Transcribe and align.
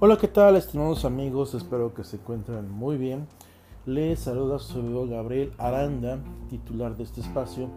Hola, 0.00 0.16
¿qué 0.16 0.26
tal, 0.26 0.56
estimados 0.56 1.04
amigos? 1.04 1.54
Espero 1.54 1.94
que 1.94 2.02
se 2.02 2.16
encuentren 2.16 2.68
muy 2.68 2.96
bien. 2.96 3.28
Les 3.86 4.18
saluda 4.18 4.58
su 4.58 4.72
servidor 4.72 5.08
Gabriel 5.08 5.52
Aranda, 5.56 6.18
titular 6.50 6.96
de 6.96 7.04
este 7.04 7.20
espacio 7.20 7.68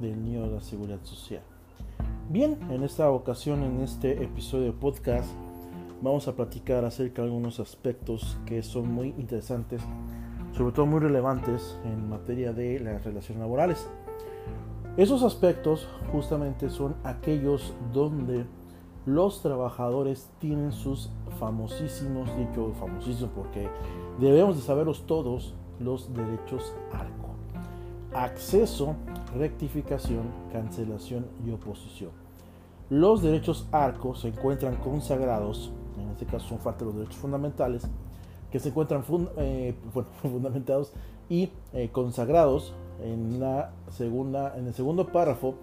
del 0.00 0.24
Nido 0.24 0.42
de 0.42 0.56
la 0.56 0.60
Seguridad 0.60 0.98
Social. 1.04 1.42
Bien, 2.28 2.58
en 2.70 2.82
esta 2.82 3.08
ocasión, 3.12 3.62
en 3.62 3.80
este 3.80 4.24
episodio 4.24 4.64
de 4.64 4.72
podcast, 4.72 5.30
vamos 6.02 6.26
a 6.26 6.34
platicar 6.34 6.84
acerca 6.84 7.22
de 7.22 7.28
algunos 7.28 7.60
aspectos 7.60 8.36
que 8.44 8.64
son 8.64 8.92
muy 8.92 9.14
interesantes, 9.16 9.82
sobre 10.56 10.72
todo 10.72 10.86
muy 10.86 10.98
relevantes 10.98 11.78
en 11.84 12.10
materia 12.10 12.52
de 12.52 12.80
las 12.80 13.04
relaciones 13.04 13.40
laborales. 13.40 13.88
Esos 14.96 15.22
aspectos 15.22 15.88
justamente 16.10 16.68
son 16.70 16.96
aquellos 17.04 17.72
donde 17.94 18.46
los 19.06 19.42
trabajadores 19.42 20.30
tienen 20.38 20.72
sus 20.72 21.10
famosísimos, 21.38 22.28
dicho 22.36 22.72
famosísimos 22.78 23.30
porque 23.34 23.68
debemos 24.20 24.56
de 24.56 24.62
saberlos 24.62 25.04
todos, 25.06 25.54
los 25.80 26.12
derechos 26.14 26.72
ARCO. 26.92 27.30
Acceso, 28.14 28.94
rectificación, 29.36 30.22
cancelación 30.52 31.26
y 31.44 31.50
oposición. 31.50 32.10
Los 32.90 33.22
derechos 33.22 33.66
ARCO 33.72 34.14
se 34.14 34.28
encuentran 34.28 34.76
consagrados, 34.76 35.72
en 35.98 36.10
este 36.10 36.26
caso 36.26 36.48
son 36.48 36.58
parte 36.58 36.80
de 36.80 36.90
los 36.90 36.94
derechos 36.94 37.16
fundamentales, 37.16 37.88
que 38.50 38.60
se 38.60 38.68
encuentran 38.68 39.02
eh, 39.38 39.74
fundamentados 40.22 40.92
y 41.28 41.50
eh, 41.72 41.88
consagrados 41.90 42.74
en, 43.02 43.40
la 43.40 43.72
segunda, 43.90 44.56
en 44.56 44.66
el 44.66 44.74
segundo 44.74 45.06
párrafo 45.08 45.54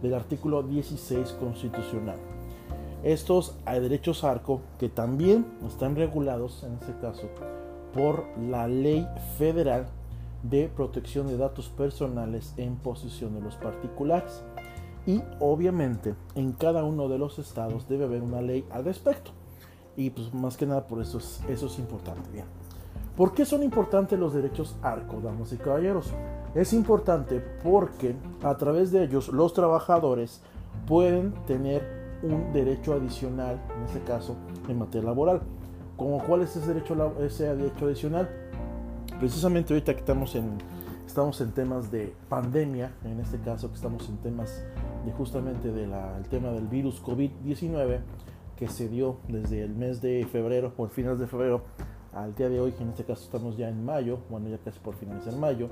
del 0.00 0.14
artículo 0.14 0.62
16 0.62 1.32
constitucional. 1.32 2.35
Estos 3.06 3.54
derechos 3.64 4.24
ARCO 4.24 4.62
que 4.80 4.88
también 4.88 5.46
están 5.64 5.94
regulados, 5.94 6.64
en 6.64 6.74
este 6.74 6.92
caso, 7.00 7.28
por 7.94 8.26
la 8.36 8.66
Ley 8.66 9.06
Federal 9.38 9.86
de 10.42 10.68
Protección 10.68 11.28
de 11.28 11.36
Datos 11.36 11.68
Personales 11.68 12.52
en 12.56 12.74
posición 12.74 13.34
de 13.34 13.42
los 13.42 13.54
particulares. 13.54 14.42
Y 15.06 15.22
obviamente 15.38 16.16
en 16.34 16.50
cada 16.50 16.82
uno 16.82 17.08
de 17.08 17.18
los 17.18 17.38
estados 17.38 17.88
debe 17.88 18.06
haber 18.06 18.22
una 18.22 18.42
ley 18.42 18.66
al 18.72 18.84
respecto. 18.84 19.30
Y 19.96 20.10
pues 20.10 20.34
más 20.34 20.56
que 20.56 20.66
nada 20.66 20.88
por 20.88 21.00
eso 21.00 21.18
es, 21.18 21.40
eso 21.48 21.66
es 21.66 21.78
importante. 21.78 22.28
Bien. 22.32 22.46
¿Por 23.16 23.34
qué 23.34 23.44
son 23.44 23.62
importantes 23.62 24.18
los 24.18 24.34
derechos 24.34 24.74
ARCO, 24.82 25.20
damas 25.20 25.52
y 25.52 25.58
caballeros? 25.58 26.12
Es 26.56 26.72
importante 26.72 27.38
porque 27.62 28.16
a 28.42 28.56
través 28.56 28.90
de 28.90 29.04
ellos 29.04 29.28
los 29.28 29.54
trabajadores 29.54 30.42
pueden 30.88 31.34
tener 31.46 31.95
un 32.22 32.52
derecho 32.52 32.94
adicional, 32.94 33.60
en 33.76 33.84
este 33.84 34.00
caso, 34.00 34.36
en 34.68 34.78
materia 34.78 35.08
laboral. 35.08 35.42
Como 35.96 36.18
cuál 36.24 36.42
es 36.42 36.56
ese 36.56 36.74
derecho, 36.74 37.14
ese 37.20 37.54
derecho 37.54 37.86
adicional? 37.86 38.28
Precisamente 39.18 39.72
ahorita 39.72 39.94
que 39.94 40.00
estamos 40.00 40.34
en, 40.34 40.58
estamos 41.06 41.40
en 41.40 41.52
temas 41.52 41.90
de 41.90 42.14
pandemia, 42.28 42.92
en 43.04 43.20
este 43.20 43.38
caso 43.38 43.68
que 43.68 43.76
estamos 43.76 44.08
en 44.08 44.18
temas 44.18 44.62
de 45.04 45.12
justamente 45.12 45.72
del 45.72 45.92
tema 46.28 46.50
del 46.50 46.66
virus 46.66 47.02
COVID-19 47.02 48.00
que 48.56 48.68
se 48.68 48.88
dio 48.88 49.18
desde 49.28 49.62
el 49.62 49.74
mes 49.74 50.00
de 50.00 50.26
febrero, 50.30 50.72
por 50.74 50.88
finales 50.90 51.18
de 51.18 51.26
febrero, 51.26 51.62
al 52.12 52.34
día 52.34 52.48
de 52.48 52.58
hoy, 52.58 52.72
que 52.72 52.82
en 52.82 52.88
este 52.90 53.04
caso 53.04 53.22
estamos 53.24 53.56
ya 53.56 53.68
en 53.68 53.84
mayo, 53.84 54.20
bueno, 54.30 54.48
ya 54.48 54.58
casi 54.58 54.78
por 54.80 54.94
finalizar 54.94 55.34
mayo, 55.36 55.68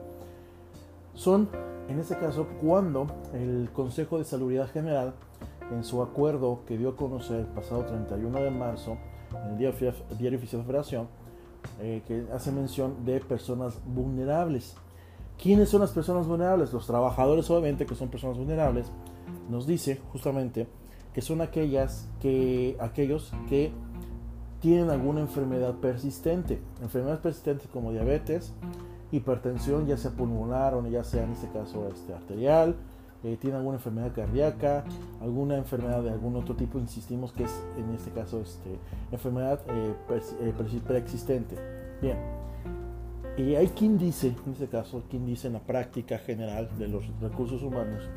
son, 1.14 1.48
en 1.88 1.98
este 1.98 2.16
caso, 2.16 2.46
cuando 2.60 3.06
el 3.32 3.70
Consejo 3.72 4.18
de 4.18 4.24
Salubridad 4.24 4.68
General 4.70 5.14
en 5.70 5.84
su 5.84 6.02
acuerdo 6.02 6.60
que 6.66 6.76
dio 6.76 6.90
a 6.90 6.96
conocer 6.96 7.40
el 7.40 7.46
pasado 7.46 7.84
31 7.84 8.40
de 8.40 8.50
marzo 8.50 8.96
en 9.30 9.52
el 9.52 9.58
Diario, 9.58 10.38
Oficial 10.38 10.60
de 10.62 10.66
Federación, 10.66 11.08
eh, 11.80 12.02
que 12.06 12.26
hace 12.32 12.52
mención 12.52 13.04
de 13.04 13.20
personas 13.20 13.78
vulnerables. 13.86 14.76
¿Quiénes 15.42 15.68
son 15.68 15.80
las 15.80 15.90
personas 15.90 16.26
vulnerables? 16.26 16.72
Los 16.72 16.86
trabajadores, 16.86 17.50
obviamente, 17.50 17.86
que 17.86 17.94
son 17.94 18.08
personas 18.08 18.36
vulnerables, 18.36 18.90
nos 19.48 19.66
dice 19.66 20.00
justamente 20.12 20.66
que 21.12 21.22
son 21.22 21.40
aquellas 21.40 22.08
que, 22.20 22.76
aquellos 22.80 23.32
que 23.48 23.72
tienen 24.60 24.90
alguna 24.90 25.20
enfermedad 25.20 25.74
persistente. 25.74 26.60
Enfermedades 26.82 27.20
persistentes 27.20 27.68
como 27.68 27.92
diabetes, 27.92 28.52
hipertensión, 29.12 29.86
ya 29.86 29.96
sea 29.96 30.10
pulmonar 30.10 30.74
o 30.74 30.86
ya 30.88 31.04
sea 31.04 31.24
en 31.24 31.32
este 31.32 31.48
caso 31.48 31.88
este, 31.92 32.14
arterial, 32.14 32.76
eh, 33.24 33.38
tiene 33.40 33.56
alguna 33.56 33.76
enfermedad 33.76 34.12
cardíaca, 34.14 34.84
alguna 35.22 35.56
enfermedad 35.56 36.02
de 36.02 36.10
algún 36.10 36.36
otro 36.36 36.54
tipo, 36.54 36.78
insistimos 36.78 37.32
que 37.32 37.44
es 37.44 37.62
en 37.78 37.94
este 37.94 38.10
caso 38.10 38.42
este, 38.42 38.78
enfermedad 39.10 39.60
eh, 39.66 39.94
eh, 40.42 40.52
preexistente. 40.86 41.56
Bien, 42.02 42.18
y 43.38 43.54
hay 43.54 43.68
quien 43.68 43.96
dice, 43.96 44.34
en 44.44 44.52
este 44.52 44.68
caso, 44.68 45.04
quien 45.08 45.24
dice 45.24 45.46
en 45.46 45.54
la 45.54 45.60
práctica 45.60 46.18
general 46.18 46.68
de 46.78 46.86
los 46.86 47.04
recursos 47.22 47.62
humanos, 47.62 48.10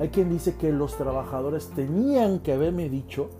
hay 0.00 0.08
quien 0.08 0.28
dice 0.28 0.56
que 0.56 0.72
los 0.72 0.96
trabajadores 0.96 1.68
tenían 1.70 2.40
que 2.40 2.52
haberme 2.52 2.88
dicho, 2.88 3.30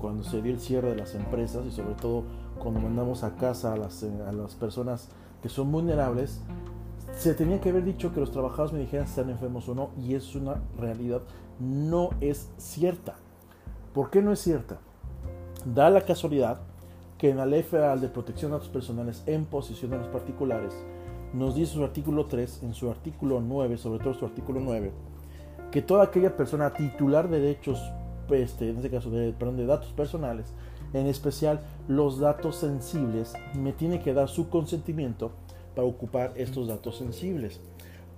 cuando 0.00 0.24
se 0.24 0.42
dio 0.42 0.52
el 0.52 0.58
cierre 0.58 0.90
de 0.90 0.96
las 0.96 1.14
empresas 1.14 1.64
y 1.64 1.70
sobre 1.70 1.94
todo 1.94 2.24
cuando 2.58 2.80
mandamos 2.80 3.22
a 3.22 3.36
casa 3.36 3.72
a 3.72 3.76
las, 3.76 4.02
a 4.02 4.32
las 4.32 4.56
personas 4.56 5.10
que 5.42 5.48
son 5.48 5.70
vulnerables, 5.70 6.40
se 7.12 7.34
tenía 7.34 7.60
que 7.60 7.70
haber 7.70 7.84
dicho 7.84 8.12
que 8.12 8.20
los 8.20 8.32
trabajadores 8.32 8.72
me 8.72 8.80
dijeran 8.80 9.06
si 9.06 9.12
están 9.12 9.30
enfermos 9.30 9.68
o 9.68 9.74
no, 9.74 9.90
y 10.00 10.14
es 10.14 10.34
una 10.34 10.62
realidad, 10.78 11.22
no 11.60 12.10
es 12.20 12.50
cierta. 12.56 13.16
¿Por 13.92 14.10
qué 14.10 14.22
no 14.22 14.32
es 14.32 14.40
cierta? 14.40 14.78
Da 15.64 15.90
la 15.90 16.02
casualidad 16.02 16.60
que 17.18 17.30
en 17.30 17.36
la 17.36 17.46
Ley 17.46 17.62
Federal 17.62 18.00
de 18.00 18.08
Protección 18.08 18.50
de 18.50 18.58
Datos 18.58 18.70
Personales 18.70 19.22
en 19.26 19.44
posición 19.44 19.92
de 19.92 19.98
los 19.98 20.08
particulares, 20.08 20.74
nos 21.32 21.54
dice 21.54 21.74
su 21.74 21.84
artículo 21.84 22.26
3, 22.26 22.62
en 22.62 22.74
su 22.74 22.90
artículo 22.90 23.40
9, 23.40 23.76
sobre 23.76 24.02
todo 24.02 24.14
su 24.14 24.24
artículo 24.24 24.60
9, 24.60 24.92
que 25.70 25.82
toda 25.82 26.04
aquella 26.04 26.36
persona 26.36 26.72
titular 26.72 27.28
de 27.28 27.40
derechos, 27.40 27.80
este, 28.30 28.70
en 28.70 28.76
este 28.76 28.90
caso 28.90 29.10
de, 29.10 29.32
perdón, 29.32 29.56
de 29.56 29.66
datos 29.66 29.92
personales, 29.92 30.52
en 30.92 31.06
especial 31.06 31.60
los 31.88 32.20
datos 32.20 32.56
sensibles, 32.56 33.34
me 33.54 33.72
tiene 33.72 34.00
que 34.00 34.14
dar 34.14 34.28
su 34.28 34.48
consentimiento 34.48 35.32
para 35.74 35.86
ocupar 35.86 36.32
estos 36.36 36.68
datos 36.68 36.96
sensibles. 36.98 37.60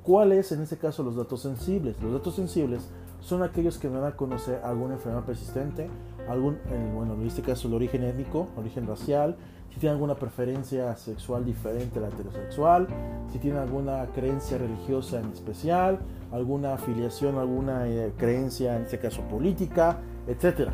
¿Cuáles 0.03 0.53
en 0.53 0.62
este 0.62 0.77
caso 0.77 1.03
los 1.03 1.17
datos 1.17 1.43
sensibles? 1.43 2.00
Los 2.00 2.12
datos 2.12 2.34
sensibles 2.37 2.89
son 3.21 3.43
aquellos 3.43 3.78
que 3.78 3.89
me 3.89 3.99
van 3.99 4.12
a 4.12 4.17
conocer 4.17 4.61
alguna 4.62 4.94
enfermedad 4.94 5.25
persistente, 5.25 5.89
algún, 6.28 6.59
bueno, 6.95 7.15
en 7.15 7.27
este 7.27 7.43
caso 7.43 7.66
el 7.66 7.75
origen 7.75 8.05
étnico, 8.05 8.47
origen 8.56 8.87
racial, 8.87 9.37
si 9.72 9.81
tiene 9.81 9.95
alguna 9.95 10.15
preferencia 10.15 10.97
sexual 10.97 11.45
diferente 11.45 11.99
a 11.99 12.03
la 12.03 12.09
heterosexual, 12.09 12.87
si 13.33 13.39
tiene 13.39 13.59
alguna 13.59 14.06
creencia 14.15 14.59
religiosa 14.59 15.21
en 15.21 15.33
especial, 15.33 15.99
alguna 16.33 16.75
afiliación, 16.75 17.37
alguna 17.37 17.89
eh, 17.89 18.12
creencia, 18.16 18.77
en 18.77 18.84
este 18.84 18.99
caso 18.99 19.22
política, 19.22 19.99
etc. 20.28 20.71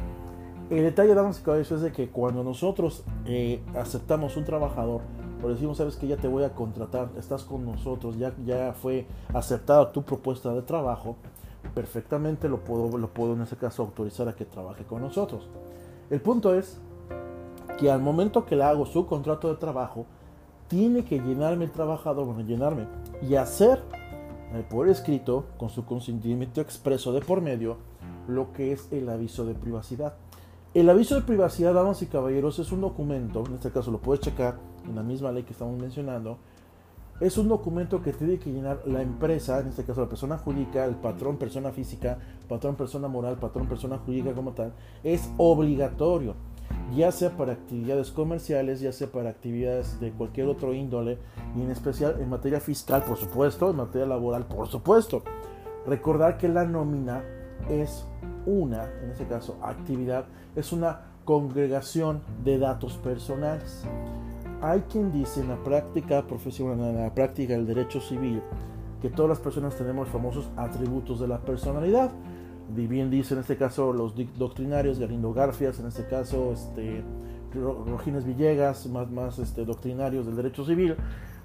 El 0.72 0.84
detalle, 0.84 1.15
damas 1.15 1.38
y 1.38 1.43
caballeros, 1.43 1.71
es 1.72 1.81
de 1.83 1.93
que 1.93 2.09
cuando 2.09 2.43
nosotros 2.43 3.05
eh, 3.27 3.62
aceptamos 3.75 4.37
un 4.37 4.44
trabajador 4.44 5.03
por 5.43 5.53
decimos, 5.53 5.78
sabes 5.78 5.97
que 5.97 6.06
ya 6.06 6.16
te 6.16 6.28
voy 6.28 6.44
a 6.44 6.55
contratar, 6.55 7.10
estás 7.19 7.43
con 7.43 7.66
nosotros, 7.66 8.16
ya, 8.16 8.33
ya 8.47 8.72
fue 8.75 9.06
aceptada 9.34 9.91
tu 9.91 10.05
propuesta 10.05 10.55
de 10.55 10.62
trabajo, 10.62 11.16
perfectamente 11.75 12.49
lo 12.49 12.62
puedo, 12.62 12.97
lo 12.97 13.09
puedo 13.09 13.33
en 13.33 13.43
ese 13.43 13.56
caso 13.56 13.83
autorizar 13.83 14.28
a 14.28 14.37
que 14.37 14.44
trabaje 14.44 14.84
con 14.84 15.03
nosotros. 15.03 15.49
El 16.10 16.21
punto 16.21 16.55
es 16.55 16.78
que 17.77 17.91
al 17.91 18.00
momento 18.00 18.47
que 18.47 18.54
le 18.54 18.62
hago 18.62 18.87
su 18.87 19.04
contrato 19.06 19.49
de 19.49 19.56
trabajo, 19.56 20.06
tiene 20.69 21.04
que 21.04 21.19
llenarme 21.19 21.65
el 21.65 21.72
trabajador, 21.72 22.25
bueno, 22.25 22.43
llenarme 22.43 22.87
y 23.21 23.34
hacer 23.34 23.83
eh, 24.54 24.65
por 24.71 24.89
escrito, 24.89 25.47
con 25.59 25.71
su 25.71 25.84
consentimiento 25.84 26.60
expreso 26.60 27.12
de 27.12 27.21
por 27.21 27.41
medio, 27.41 27.78
lo 28.28 28.53
que 28.53 28.71
es 28.71 28.86
el 28.92 29.09
aviso 29.09 29.45
de 29.45 29.54
privacidad. 29.54 30.15
El 30.74 30.89
aviso 30.89 31.16
de 31.16 31.21
privacidad, 31.21 31.74
damas 31.74 32.01
y 32.01 32.07
caballeros, 32.07 32.59
es 32.59 32.72
un 32.72 32.80
documento, 32.80 33.45
en 33.47 33.57
este 33.57 33.71
caso 33.71 33.91
lo 33.91 33.98
puedes 33.98 34.22
checar 34.22 34.57
en 34.89 34.97
la 34.97 35.03
misma 35.03 35.30
ley 35.30 35.42
que 35.42 35.53
estamos 35.53 35.78
mencionando, 35.78 36.39
es 37.21 37.36
un 37.36 37.48
documento 37.48 38.01
que 38.01 38.15
tiene 38.15 38.39
que 38.39 38.51
llenar 38.51 38.80
la 38.86 39.03
empresa, 39.03 39.60
en 39.60 39.69
este 39.69 39.84
caso 39.84 40.01
la 40.01 40.09
persona 40.09 40.39
jurídica, 40.39 40.86
el 40.86 40.95
patrón 40.95 41.36
persona 41.36 41.72
física, 41.72 42.16
patrón 42.48 42.74
persona 42.74 43.07
moral, 43.07 43.36
patrón 43.36 43.66
persona 43.66 43.98
jurídica 43.98 44.33
como 44.33 44.53
tal, 44.53 44.72
es 45.04 45.30
obligatorio, 45.36 46.36
ya 46.97 47.13
sea 47.13 47.36
para 47.36 47.53
actividades 47.53 48.10
comerciales, 48.10 48.80
ya 48.80 48.92
sea 48.92 49.09
para 49.09 49.28
actividades 49.28 50.01
de 50.01 50.10
cualquier 50.13 50.47
otro 50.47 50.72
índole, 50.72 51.18
y 51.54 51.60
en 51.60 51.71
especial 51.71 52.16
en 52.18 52.30
materia 52.30 52.60
fiscal, 52.60 53.03
por 53.03 53.18
supuesto, 53.18 53.68
en 53.68 53.77
materia 53.77 54.07
laboral, 54.07 54.47
por 54.47 54.68
supuesto. 54.68 55.22
Recordar 55.86 56.39
que 56.39 56.48
la 56.48 56.65
nómina 56.65 57.22
es 57.68 58.07
una, 58.47 58.84
en 59.03 59.10
este 59.10 59.27
caso, 59.27 59.59
actividad, 59.62 60.27
es 60.56 60.72
una 60.72 61.12
congregación 61.24 62.22
de 62.44 62.59
datos 62.59 62.94
personales. 62.97 63.84
Hay 64.60 64.80
quien 64.83 65.12
dice 65.12 65.41
en 65.41 65.48
la 65.48 65.62
práctica 65.62 66.27
profesional, 66.27 66.78
en 66.78 67.03
la 67.03 67.15
práctica 67.15 67.54
del 67.54 67.66
derecho 67.66 68.00
civil, 68.00 68.42
que 69.00 69.10
todas 69.10 69.28
las 69.28 69.41
personas 69.41 69.77
tenemos 69.77 70.09
famosos 70.09 70.48
atributos 70.56 71.21
de 71.21 71.28
la 71.28 71.41
personalidad. 71.41 72.12
Bien 72.74 73.10
dice 73.10 73.34
en 73.34 73.41
este 73.41 73.56
caso 73.56 73.92
los 73.92 74.15
doctrinarios, 74.39 74.98
Galindo 74.98 75.33
Garfias, 75.33 75.78
en 75.80 75.86
este 75.86 76.06
caso 76.06 76.53
este, 76.53 77.03
Rogines 77.53 78.24
Villegas, 78.24 78.86
más, 78.86 79.10
más 79.10 79.39
este, 79.39 79.65
doctrinarios 79.65 80.24
del 80.27 80.36
derecho 80.36 80.65
civil, 80.65 80.97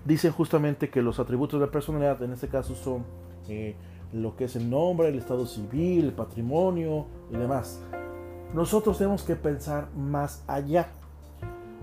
dicen 0.06 0.32
justamente 0.32 0.90
que 0.90 1.02
los 1.02 1.20
atributos 1.20 1.60
de 1.60 1.66
la 1.66 1.72
personalidad 1.72 2.22
en 2.24 2.34
este 2.34 2.48
caso 2.48 2.76
son 2.76 3.04
eh, 3.50 3.76
lo 4.14 4.36
que 4.36 4.46
es 4.46 4.56
el 4.56 4.70
nombre, 4.70 5.10
el 5.10 5.16
estado 5.16 5.46
civil, 5.46 6.06
el 6.06 6.14
patrimonio 6.14 7.06
y 7.32 7.38
demás. 7.38 7.82
Nosotros 8.54 8.98
tenemos 8.98 9.24
que 9.24 9.36
pensar 9.36 9.90
más 9.96 10.44
allá. 10.48 10.90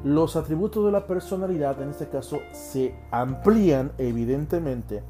Los 0.03 0.37
atributos 0.37 0.85
de 0.85 0.93
la 0.93 1.07
personalidad 1.07 1.81
en 1.83 1.91
este 1.91 2.09
caso 2.09 2.41
se 2.53 2.95
amplían 3.11 3.93
evidentemente 3.99 5.03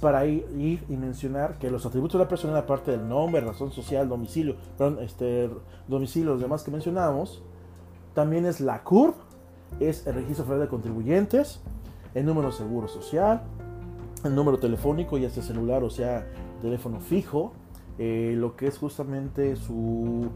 para 0.00 0.26
ir, 0.26 0.84
y 0.88 0.96
mencionar 0.96 1.58
que 1.58 1.70
los 1.70 1.84
atributos 1.84 2.18
de 2.18 2.24
la 2.24 2.28
personalidad, 2.28 2.64
aparte 2.64 2.92
del 2.92 3.08
nombre, 3.08 3.40
razón 3.40 3.72
social, 3.72 4.08
domicilio, 4.08 4.56
perdón, 4.76 4.98
este, 5.02 5.50
domicilio, 5.88 6.30
los 6.32 6.40
demás 6.40 6.62
que 6.62 6.70
mencionamos, 6.70 7.42
también 8.14 8.46
es 8.46 8.60
la 8.60 8.84
CURP, 8.84 9.16
es 9.80 10.06
el 10.06 10.14
registro 10.14 10.44
federal 10.44 10.66
de 10.66 10.68
contribuyentes, 10.68 11.60
el 12.14 12.26
número 12.26 12.48
de 12.48 12.54
seguro 12.54 12.88
social, 12.88 13.42
el 14.24 14.34
número 14.34 14.58
telefónico, 14.58 15.18
ya 15.18 15.30
sea 15.30 15.42
celular 15.42 15.84
o 15.84 15.90
sea 15.90 16.26
teléfono 16.60 17.00
fijo, 17.00 17.52
eh, 17.98 18.34
lo 18.36 18.56
que 18.56 18.66
es 18.66 18.78
justamente 18.78 19.56
su 19.56 20.28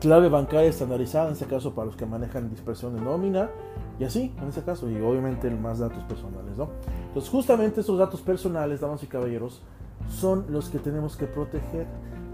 clave 0.00 0.28
bancaria 0.28 0.68
estandarizada, 0.68 1.28
en 1.28 1.32
este 1.32 1.46
caso 1.46 1.74
para 1.74 1.86
los 1.86 1.96
que 1.96 2.06
manejan 2.06 2.50
dispersión 2.50 2.94
de 2.94 3.00
nómina, 3.00 3.50
y 3.98 4.04
así, 4.04 4.34
en 4.40 4.48
este 4.48 4.62
caso, 4.62 4.90
y 4.90 5.00
obviamente 5.00 5.50
más 5.50 5.78
datos 5.78 6.04
personales, 6.04 6.56
¿no? 6.56 6.68
Entonces, 7.08 7.30
justamente 7.30 7.80
estos 7.80 7.98
datos 7.98 8.20
personales, 8.20 8.80
damas 8.80 9.02
y 9.02 9.06
caballeros, 9.06 9.62
son 10.08 10.44
los 10.50 10.68
que 10.68 10.78
tenemos 10.78 11.16
que 11.16 11.26
proteger, 11.26 11.86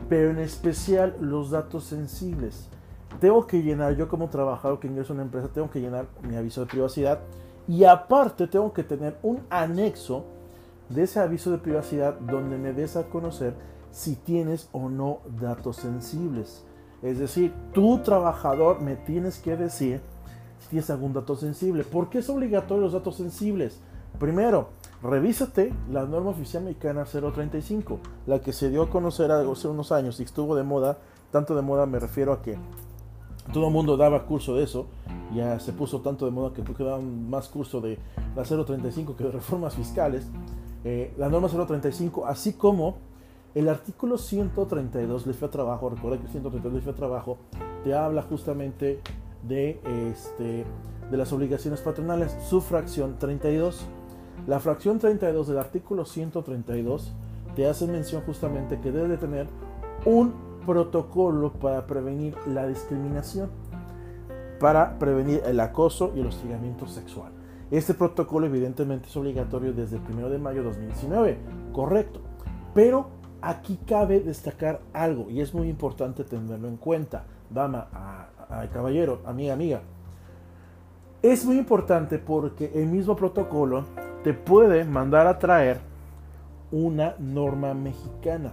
pero 0.09 0.31
en 0.31 0.39
especial 0.41 1.17
los 1.21 1.51
datos 1.51 1.85
sensibles. 1.85 2.69
Tengo 3.21 3.47
que 3.47 3.63
llenar, 3.63 3.97
yo 3.97 4.09
como 4.09 4.29
trabajador 4.29 4.81
que 4.81 4.89
ingreso 4.89 5.13
a 5.13 5.15
una 5.15 5.23
empresa, 5.23 5.49
tengo 5.49 5.71
que 5.71 5.81
llenar 5.81 6.07
mi 6.29 6.35
aviso 6.35 6.63
de 6.63 6.67
privacidad 6.67 7.21
y 7.69 7.85
aparte 7.85 8.47
tengo 8.47 8.73
que 8.73 8.85
tener 8.85 9.19
un 9.23 9.41
anexo 9.51 10.25
de 10.89 11.05
ese 11.05 11.21
aviso 11.21 11.51
de 11.51 11.59
privacidad 11.59 12.15
donde 12.15 12.59
me 12.59 12.73
des 12.73 12.97
a 12.97 13.09
conocer 13.09 13.55
si 13.91 14.17
tienes 14.17 14.69
o 14.73 14.89
no 14.89 15.21
datos 15.41 15.77
sensibles. 15.77 16.65
Es 17.03 17.19
decir, 17.19 17.53
tú 17.73 17.99
trabajador 17.99 18.81
me 18.81 18.97
tienes 18.97 19.39
que 19.39 19.57
decir 19.57 20.01
si 20.61 20.69
tienes 20.69 20.91
algún 20.91 21.13
dato 21.13 21.37
sensible. 21.37 21.85
¿Por 21.85 22.09
qué 22.09 22.19
es 22.19 22.31
obligatorio 22.31 22.85
los 22.85 22.93
datos 22.93 23.17
sensibles? 23.17 23.81
Primero, 24.19 24.69
revísate 25.03 25.73
la 25.91 26.05
norma 26.05 26.31
oficial 26.31 26.65
mexicana 26.65 27.05
035, 27.05 27.99
la 28.27 28.41
que 28.41 28.53
se 28.53 28.71
dio 28.71 28.83
a 28.83 28.91
conocer 28.91 29.33
hace 29.33 29.69
unos 29.69 29.93
años 29.93 30.21
y 30.21 30.25
estuvo 30.25 30.55
de 30.55 30.63
moda. 30.63 30.99
Tanto 31.31 31.57
de 31.57 31.63
moda 31.63 31.87
me 31.87 31.99
refiero 31.99 32.33
a 32.33 32.43
que 32.43 32.57
todo 33.53 33.67
el 33.67 33.73
mundo 33.73 33.97
daba 33.97 34.25
curso 34.27 34.55
de 34.55 34.65
eso. 34.65 34.87
Ya 35.35 35.59
se 35.59 35.73
puso 35.73 36.01
tanto 36.01 36.27
de 36.27 36.31
moda 36.31 36.53
que 36.53 36.63
creo 36.63 36.77
que 36.77 37.05
más 37.05 37.49
curso 37.49 37.81
de 37.81 37.99
la 38.37 38.43
035 38.43 39.17
que 39.17 39.25
de 39.25 39.31
reformas 39.31 39.75
fiscales. 39.75 40.29
Eh, 40.85 41.15
la 41.17 41.29
norma 41.29 41.49
035, 41.49 42.27
así 42.27 42.55
como 42.55 42.97
el 43.55 43.69
artículo 43.69 44.19
132 44.19 45.27
de 45.27 45.33
FEA 45.35 45.51
Trabajo, 45.51 45.91
recuerda 45.91 46.19
que 46.19 46.25
el 46.25 46.31
132 46.31 46.75
de 46.75 46.81
FEA 46.81 46.95
Trabajo 46.95 47.39
te 47.85 47.95
habla 47.95 48.23
justamente 48.23 49.01
de, 49.43 49.81
este, 50.11 50.65
de 51.11 51.17
las 51.17 51.33
obligaciones 51.33 51.81
patronales, 51.81 52.37
su 52.49 52.61
fracción 52.61 53.19
32. 53.19 53.87
La 54.47 54.59
fracción 54.59 54.99
32 54.99 55.49
del 55.49 55.59
artículo 55.59 56.05
132 56.05 57.13
te 57.55 57.67
hace 57.67 57.87
mención 57.87 58.23
justamente 58.23 58.81
que 58.81 58.91
debe 58.91 59.09
de 59.09 59.19
tener 59.19 59.47
un 60.05 60.52
protocolo 60.65 61.53
para 61.53 61.87
prevenir 61.87 62.35
la 62.47 62.67
discriminación, 62.67 63.51
para 64.61 64.99
prevenir 64.99 65.43
el 65.45 65.61
acoso 65.61 66.13
y 66.15 66.21
el 66.21 66.27
hostigamiento 66.27 66.87
sexual. 66.87 67.33
Este 67.71 67.95
protocolo 67.95 68.47
evidentemente 68.47 69.09
es 69.09 69.17
obligatorio 69.17 69.73
desde 69.73 69.97
el 69.97 70.03
1 70.03 70.29
de 70.29 70.39
mayo 70.39 70.59
de 70.63 70.69
2019, 70.69 71.39
correcto. 71.73 72.21
Pero 72.75 73.09
aquí 73.41 73.79
cabe 73.87 74.21
destacar 74.21 74.81
algo 74.93 75.29
y 75.31 75.41
es 75.41 75.53
muy 75.53 75.69
importante 75.69 76.25
tenerlo 76.25 76.69
en 76.69 76.77
cuenta, 76.77 77.25
dama, 77.51 77.89
a, 77.93 78.67
caballero, 78.73 79.21
amiga, 79.25 79.55
amiga. 79.55 79.83
Es 81.23 81.45
muy 81.45 81.57
importante 81.59 82.19
porque 82.19 82.73
el 82.75 82.87
mismo 82.87 83.17
protocolo 83.17 83.85
te 84.23 84.35
puede 84.35 84.85
mandar 84.85 85.27
a 85.27 85.39
traer 85.39 85.81
una 86.71 87.15
norma 87.19 87.75
mexicana, 87.75 88.53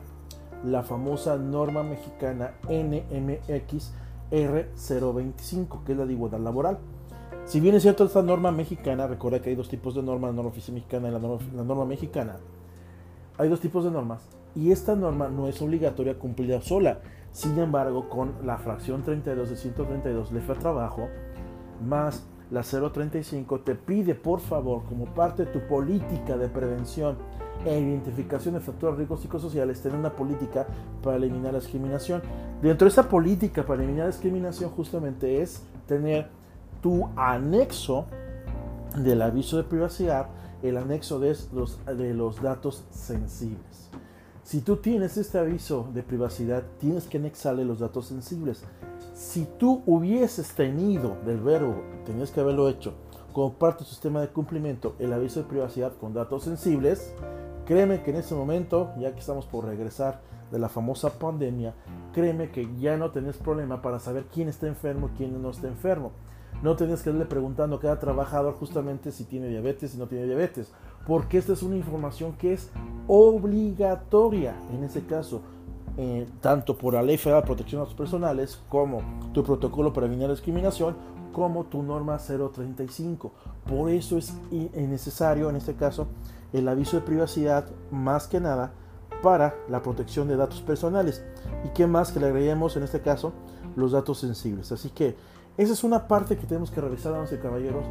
la 0.64 0.84
famosa 0.84 1.38
norma 1.38 1.84
mexicana 1.84 2.54
NMX 2.70 3.94
R025, 4.32 5.84
que 5.84 5.94
es 5.94 5.98
la 5.98 6.06
de 6.06 6.14
igualdad 6.14 6.40
laboral. 6.40 6.80
Si 7.46 7.60
bien 7.60 7.76
es 7.76 7.82
cierto 7.82 8.06
esta 8.06 8.22
norma 8.22 8.52
mexicana, 8.52 9.08
recuerda 9.08 9.42
que 9.42 9.50
hay 9.50 9.56
dos 9.56 9.70
tipos 9.70 9.96
de 9.96 10.04
normas, 10.04 10.32
la 10.32 10.36
norma 10.36 10.52
mexicana 10.52 11.10
y 11.10 11.12
la 11.12 11.64
norma, 11.64 11.86
mexicana. 11.86 12.38
Hay 13.38 13.50
dos 13.50 13.60
tipos 13.60 13.84
de 13.84 13.92
normas 13.92 14.28
y 14.56 14.72
esta 14.72 14.96
norma 14.96 15.30
no 15.30 15.48
es 15.48 15.62
obligatoria 15.62 16.20
cumplida 16.20 16.62
sola. 16.62 17.00
Sin 17.32 17.58
embargo, 17.58 18.10
con 18.10 18.34
la 18.46 18.58
fracción 18.58 19.04
32 19.04 19.50
de 19.50 19.56
132 19.56 20.32
letra 20.32 20.56
trabajo 20.56 21.08
más 21.84 22.28
la 22.52 22.64
035 22.64 23.60
te 23.60 23.76
pide 23.76 24.16
por 24.16 24.40
favor 24.40 24.84
como 24.86 25.06
parte 25.06 25.46
de 25.46 25.52
tu 25.52 25.68
política 25.68 26.36
de 26.36 26.50
prevención 26.50 27.18
e 27.66 27.80
identificación 27.80 28.54
de 28.56 28.62
factores 28.62 28.98
riesgos 28.98 29.22
psicosociales 29.22 29.82
tener 29.82 29.98
una 29.98 30.16
política 30.16 30.68
para 31.04 31.18
eliminar 31.18 31.54
la 31.54 31.60
discriminación. 31.60 32.22
Dentro 32.62 32.86
de 32.86 32.90
esa 32.90 33.10
política 33.10 33.66
para 33.66 33.84
eliminar 33.84 34.06
la 34.08 34.12
discriminación 34.12 34.70
justamente 34.72 35.42
es 35.42 35.64
tener 35.88 36.28
tu 36.82 37.10
anexo 37.16 38.06
del 38.98 39.22
aviso 39.22 39.58
de 39.58 39.64
privacidad, 39.64 40.28
el 40.64 40.78
anexo 40.78 41.20
de 41.20 41.36
los, 41.54 41.80
de 41.86 42.14
los 42.14 42.42
datos 42.42 42.86
sensibles. 42.92 43.90
Si 44.44 44.62
tú 44.62 44.78
tienes 44.78 45.16
este 45.18 45.38
aviso 45.38 45.90
de 45.94 46.02
privacidad, 46.02 46.64
tienes 46.80 47.06
que 47.06 47.18
anexarle 47.18 47.66
los 47.66 47.80
datos 47.80 48.08
sensibles. 48.08 48.64
Si 49.14 49.48
tú 49.60 49.84
hubieses 49.86 50.54
tenido 50.54 51.18
del 51.26 51.40
verbo, 51.40 51.84
tenías 52.06 52.32
que 52.32 52.40
haberlo 52.40 52.68
hecho, 52.68 52.96
como 53.32 53.54
parte 53.54 53.84
del 53.84 53.90
sistema 53.90 54.22
de 54.22 54.30
cumplimiento, 54.30 54.96
el 54.98 55.14
aviso 55.14 55.42
de 55.42 55.50
privacidad 55.50 55.94
con 56.00 56.14
datos 56.14 56.44
sensibles, 56.44 57.14
créeme 57.70 58.02
que 58.02 58.10
en 58.10 58.18
ese 58.18 58.34
momento, 58.34 58.90
ya 58.98 59.14
que 59.14 59.20
estamos 59.20 59.46
por 59.46 59.64
regresar 59.64 60.22
de 60.52 60.58
la 60.58 60.70
famosa 60.70 61.20
pandemia, 61.20 61.76
créeme 62.14 62.50
que 62.50 62.68
ya 62.80 62.98
no 62.98 63.12
tenés 63.12 63.38
problema 63.38 63.84
para 63.84 64.00
saber 64.00 64.26
quién 64.34 64.50
está 64.50 64.66
enfermo 64.66 65.12
y 65.14 65.18
quién 65.18 65.40
no 65.40 65.52
está 65.52 65.68
enfermo. 65.68 66.12
No 66.64 66.76
tienes 66.76 67.04
que 67.04 67.12
irle 67.12 67.26
preguntando 67.26 67.76
a 67.76 67.80
cada 67.80 68.00
trabajador 68.00 68.56
justamente 68.56 69.12
si 69.12 69.24
tiene 69.24 69.50
diabetes, 69.50 69.92
si 69.92 70.00
no 70.00 70.08
tiene 70.08 70.26
diabetes, 70.26 70.72
porque 71.06 71.38
esta 71.38 71.54
es 71.54 71.62
una 71.62 71.76
información 71.76 72.34
que 72.34 72.54
es 72.54 72.72
obligatoria 73.06 74.56
en 74.74 74.84
ese 74.84 75.06
caso, 75.06 75.44
eh, 75.96 76.28
tanto 76.42 76.76
por 76.76 76.96
la 76.96 77.04
Ley 77.04 77.18
Federal 77.18 77.44
de 77.44 77.48
Protección 77.50 77.82
de 77.82 77.84
Datos 77.84 77.96
Personales 77.96 78.60
como 78.68 79.04
tu 79.32 79.44
protocolo 79.44 79.94
para 79.94 80.08
evitar 80.08 80.32
discriminación, 80.32 80.96
como 81.32 81.66
tu 81.66 81.84
norma 81.84 82.18
035. 82.18 83.32
Por 83.68 83.92
eso 83.92 84.18
es 84.18 84.34
necesario 84.74 85.52
en 85.52 85.58
este 85.58 85.76
caso 85.76 86.08
el 86.54 86.68
aviso 86.68 86.98
de 86.98 87.04
privacidad 87.04 87.66
más 87.92 88.28
que 88.28 88.40
nada 88.40 88.72
para 89.22 89.56
la 89.70 89.82
protección 89.82 90.28
de 90.28 90.38
datos 90.38 90.62
personales. 90.62 91.24
¿Y 91.66 91.70
qué 91.70 91.88
más 91.88 92.12
que 92.12 92.20
le 92.20 92.28
agreguemos 92.28 92.78
en 92.78 92.84
este 92.84 93.02
caso? 93.02 93.34
Los 93.76 93.92
datos 93.92 94.20
sensibles. 94.20 94.72
Así 94.72 94.90
que 94.90 95.16
esa 95.60 95.74
es 95.74 95.84
una 95.84 96.08
parte 96.08 96.38
que 96.38 96.48
tenemos 96.48 96.72
que 96.72 96.80
revisar, 96.80 97.12
damas 97.12 97.34
y 97.34 97.38
caballeros, 97.38 97.84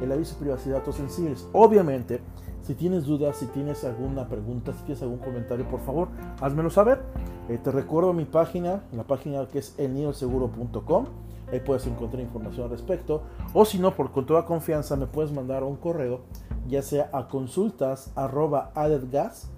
el 0.00 0.12
aviso 0.12 0.34
de 0.34 0.40
privacidad 0.40 0.74
de 0.74 0.78
datos 0.78 0.94
sensibles. 0.94 1.48
Obviamente, 1.52 2.20
si 2.62 2.74
tienes 2.74 3.04
dudas, 3.04 3.36
si 3.36 3.46
tienes 3.46 3.82
alguna 3.84 4.28
pregunta, 4.28 4.72
si 4.72 4.84
tienes 4.84 5.02
algún 5.02 5.18
comentario, 5.18 5.68
por 5.68 5.80
favor, 5.80 6.08
házmelo 6.40 6.70
saber. 6.70 7.02
Eh, 7.48 7.58
te 7.58 7.72
recuerdo 7.72 8.12
mi 8.12 8.26
página, 8.26 8.84
la 8.92 9.02
página 9.04 9.44
que 9.46 9.58
es 9.58 9.76
elnioseguro.com. 9.78 11.06
Ahí 11.52 11.60
puedes 11.60 11.86
encontrar 11.86 12.22
información 12.22 12.64
al 12.64 12.70
respecto. 12.70 13.22
O 13.54 13.64
si 13.64 13.78
no, 13.78 13.94
por 13.94 14.10
con 14.12 14.26
toda 14.26 14.44
confianza, 14.44 14.96
me 14.96 15.06
puedes 15.06 15.32
mandar 15.32 15.64
un 15.64 15.76
correo, 15.76 16.20
ya 16.68 16.82
sea 16.82 17.08
a 17.12 17.28
consultas 17.28 18.12
arroba 18.16 18.72
aletgas, 18.74 19.48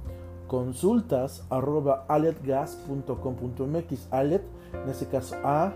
consultas 0.46 1.46
arroba 1.50 2.04
aletgas.com.mx. 2.08 4.08
Alet, 4.10 4.42
en 4.72 4.90
este 4.90 5.06
caso 5.06 5.36
A, 5.44 5.72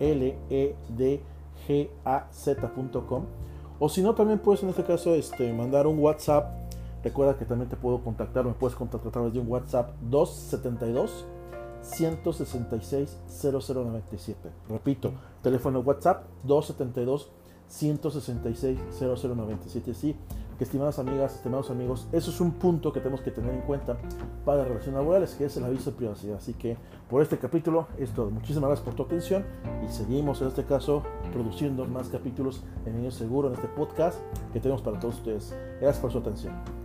L, 0.00 0.36
E, 0.50 0.76
D, 0.96 1.22
gaz.com. 1.68 3.24
O 3.78 3.88
si 3.88 4.02
no, 4.02 4.14
también 4.14 4.38
puedes 4.38 4.62
en 4.62 4.68
este 4.70 4.84
caso 4.84 5.14
este, 5.14 5.52
mandar 5.52 5.86
un 5.86 5.98
WhatsApp. 5.98 6.52
Recuerda 7.02 7.36
que 7.36 7.44
también 7.44 7.68
te 7.68 7.76
puedo 7.76 8.02
contactar, 8.02 8.44
me 8.44 8.52
puedes 8.52 8.76
contactar 8.76 9.08
a 9.08 9.12
través 9.12 9.32
de 9.34 9.40
un 9.40 9.50
WhatsApp 9.50 9.90
272 10.02 11.26
166 11.82 13.18
0097. 13.26 14.50
Repito, 14.68 15.12
teléfono 15.42 15.80
WhatsApp 15.80 16.24
272 16.44 17.30
166 17.68 18.78
0097. 18.98 19.94
Sí, 19.94 20.16
que 20.56 20.64
estimadas 20.64 20.98
amigas, 20.98 21.34
estimados 21.34 21.70
amigos, 21.70 22.06
eso 22.12 22.30
es 22.30 22.40
un 22.40 22.52
punto 22.52 22.92
que 22.92 23.00
tenemos 23.00 23.20
que 23.20 23.30
tener 23.30 23.54
en 23.54 23.62
cuenta 23.62 23.96
para 24.44 24.58
las 24.58 24.68
relaciones 24.68 25.00
laborales, 25.00 25.34
que 25.34 25.46
es 25.46 25.56
el 25.56 25.64
aviso 25.64 25.90
de 25.90 25.96
privacidad. 25.96 26.36
Así 26.36 26.54
que 26.54 26.76
por 27.08 27.22
este 27.22 27.38
capítulo 27.38 27.88
es 27.98 28.10
todo. 28.10 28.30
Muchísimas 28.30 28.68
gracias 28.68 28.84
por 28.84 28.94
tu 28.94 29.02
atención 29.02 29.44
y 29.84 29.92
seguimos 29.92 30.40
en 30.42 30.48
este 30.48 30.64
caso 30.64 31.02
produciendo 31.32 31.84
más 31.86 32.08
capítulos 32.08 32.62
en 32.86 32.96
Niño 32.96 33.10
Seguro, 33.10 33.48
en 33.48 33.54
este 33.54 33.68
podcast 33.68 34.18
que 34.52 34.60
tenemos 34.60 34.82
para 34.82 34.98
todos 35.00 35.16
ustedes. 35.16 35.54
Gracias 35.80 36.00
por 36.00 36.12
su 36.12 36.18
atención. 36.18 36.83